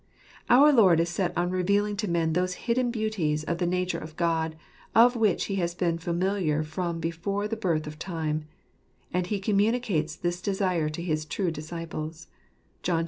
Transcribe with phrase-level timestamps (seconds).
[0.49, 4.15] Our Lord is set on revealing to men those hidden beauties of the nature of
[4.17, 4.55] God,
[4.95, 8.47] with which He has been familiar from before the birth of time;
[9.13, 12.25] and He communicates this desire to his true disciples
[12.81, 12.99] (John xv.